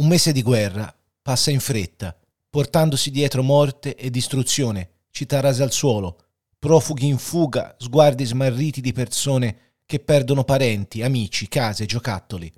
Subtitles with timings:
[0.00, 2.16] Un mese di guerra passa in fretta,
[2.48, 6.16] portandosi dietro morte e distruzione, città rase al suolo,
[6.58, 12.50] profughi in fuga, sguardi smarriti di persone che perdono parenti, amici, case, giocattoli.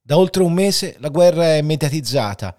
[0.00, 2.56] Da oltre un mese la guerra è mediatizzata,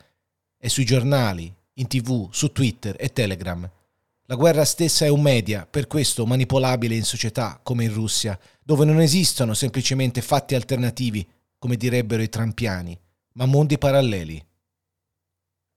[0.57, 3.69] è sui giornali, in tv, su Twitter e Telegram.
[4.25, 8.83] La guerra stessa è un media, per questo manipolabile in società come in Russia, dove
[8.83, 11.25] non esistono semplicemente fatti alternativi,
[11.57, 12.99] come direbbero i trampiani
[13.37, 14.43] ma mondi paralleli.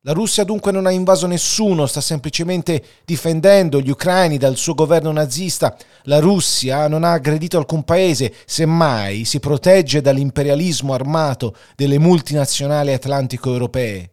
[0.03, 5.11] La Russia dunque non ha invaso nessuno, sta semplicemente difendendo gli ucraini dal suo governo
[5.11, 5.77] nazista.
[6.05, 14.11] La Russia non ha aggredito alcun paese, semmai si protegge dall'imperialismo armato delle multinazionali atlantico-europee.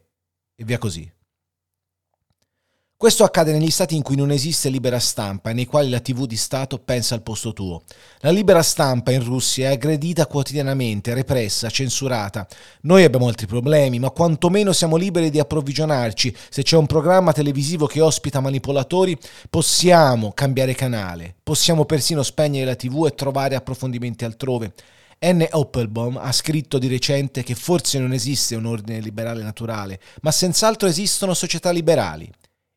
[0.58, 1.15] E via così.
[2.98, 6.26] Questo accade negli stati in cui non esiste libera stampa e nei quali la TV
[6.26, 7.84] di Stato pensa al posto tuo.
[8.20, 12.48] La libera stampa in Russia è aggredita quotidianamente, repressa, censurata.
[12.84, 16.34] Noi abbiamo altri problemi, ma quantomeno siamo liberi di approvvigionarci.
[16.50, 19.18] Se c'è un programma televisivo che ospita manipolatori,
[19.50, 24.72] possiamo cambiare canale, possiamo persino spegnere la TV e trovare approfondimenti altrove.
[25.20, 25.46] N.
[25.50, 30.88] Applebaum ha scritto di recente che forse non esiste un ordine liberale naturale, ma senz'altro
[30.88, 32.32] esistono società liberali.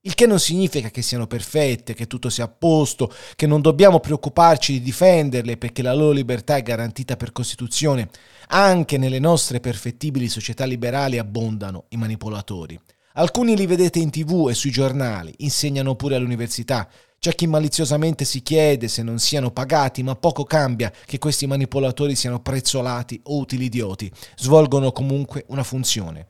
[0.09, 4.01] Il che non significa che siano perfette, che tutto sia a posto, che non dobbiamo
[4.01, 8.09] preoccuparci di difenderle perché la loro libertà è garantita per Costituzione.
[8.47, 12.81] Anche nelle nostre perfettibili società liberali abbondano i manipolatori.
[13.17, 16.89] Alcuni li vedete in tv e sui giornali, insegnano pure all'università.
[17.19, 22.14] C'è chi maliziosamente si chiede se non siano pagati, ma poco cambia che questi manipolatori
[22.14, 24.11] siano prezzolati o utili idioti.
[24.36, 26.29] Svolgono comunque una funzione.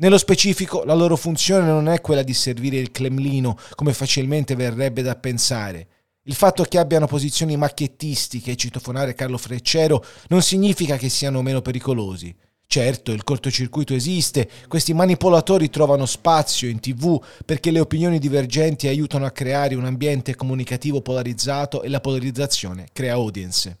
[0.00, 5.02] Nello specifico, la loro funzione non è quella di servire il Cremlino, come facilmente verrebbe
[5.02, 5.88] da pensare.
[6.22, 12.34] Il fatto che abbiano posizioni macchiettistiche, citofonare Carlo Freccero, non significa che siano meno pericolosi.
[12.66, 19.26] Certo, il cortocircuito esiste, questi manipolatori trovano spazio in tv perché le opinioni divergenti aiutano
[19.26, 23.76] a creare un ambiente comunicativo polarizzato e la polarizzazione crea audience.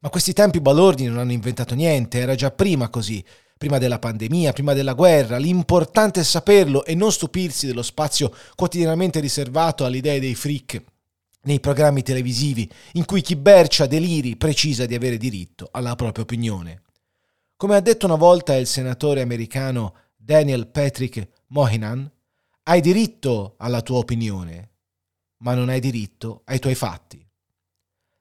[0.00, 3.24] Ma questi tempi balordi non hanno inventato niente, era già prima così
[3.58, 5.38] prima della pandemia, prima della guerra.
[5.38, 10.82] L'importante è saperlo e non stupirsi dello spazio quotidianamente riservato alle idee dei freak
[11.42, 16.82] nei programmi televisivi in cui chi bercia deliri precisa di avere diritto alla propria opinione.
[17.56, 22.10] Come ha detto una volta il senatore americano Daniel Patrick Mohinan,
[22.64, 24.70] hai diritto alla tua opinione,
[25.38, 27.25] ma non hai diritto ai tuoi fatti.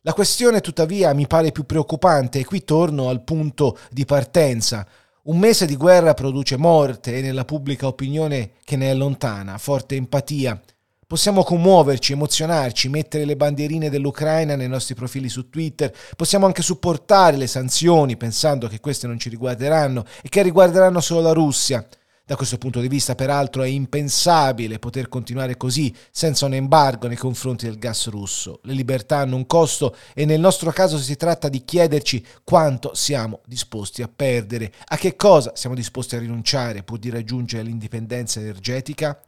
[0.07, 4.85] La questione tuttavia mi pare più preoccupante e qui torno al punto di partenza,
[5.23, 9.95] un mese di guerra produce morte e nella pubblica opinione che ne è lontana, forte
[9.95, 10.61] empatia.
[11.07, 17.35] Possiamo commuoverci, emozionarci, mettere le bandierine dell'Ucraina nei nostri profili su Twitter, possiamo anche supportare
[17.35, 21.83] le sanzioni pensando che queste non ci riguarderanno e che riguarderanno solo la Russia.
[22.28, 27.18] Da questo punto di vista, peraltro, è impensabile poter continuare così, senza un embargo nei
[27.18, 28.62] confronti del gas russo.
[28.63, 33.41] Le libertà hanno un costo e nel nostro caso si tratta di chiederci quanto siamo
[33.46, 39.22] disposti a perdere, a che cosa siamo disposti a rinunciare pur di raggiungere l'indipendenza energetica.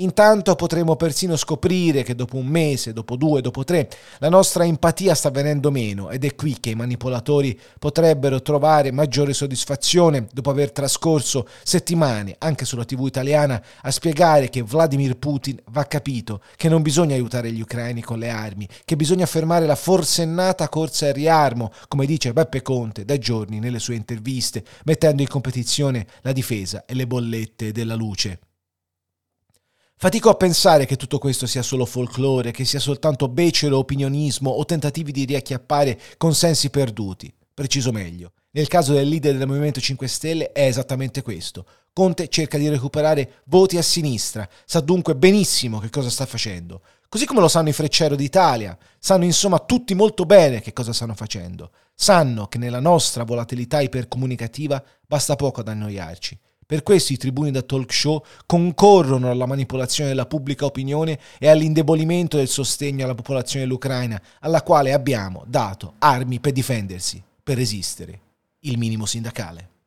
[0.00, 5.14] Intanto potremo persino scoprire che dopo un mese, dopo due, dopo tre, la nostra empatia
[5.14, 10.72] sta venendo meno ed è qui che i manipolatori potrebbero trovare maggiore soddisfazione dopo aver
[10.72, 16.80] trascorso settimane, anche sulla TV italiana, a spiegare che Vladimir Putin va capito, che non
[16.80, 21.72] bisogna aiutare gli ucraini con le armi, che bisogna fermare la forsennata corsa al riarmo,
[21.88, 26.94] come dice Beppe Conte da giorni nelle sue interviste, mettendo in competizione la difesa e
[26.94, 28.38] le bollette della luce.
[30.02, 34.64] Fatico a pensare che tutto questo sia solo folklore, che sia soltanto becero opinionismo o
[34.64, 37.30] tentativi di riacchiappare consensi perduti.
[37.52, 38.32] Preciso meglio.
[38.52, 41.66] Nel caso del leader del Movimento 5 Stelle è esattamente questo.
[41.92, 46.80] Conte cerca di recuperare voti a sinistra, sa dunque benissimo che cosa sta facendo.
[47.06, 51.14] Così come lo sanno i Freccero d'Italia, sanno insomma tutti molto bene che cosa stanno
[51.14, 51.72] facendo.
[51.94, 56.38] Sanno che nella nostra volatilità ipercomunicativa basta poco ad annoiarci.
[56.70, 62.36] Per questo i tribuni da talk show concorrono alla manipolazione della pubblica opinione e all'indebolimento
[62.36, 68.20] del sostegno alla popolazione dell'Ucraina, alla quale abbiamo dato armi per difendersi, per resistere,
[68.60, 69.79] il minimo sindacale.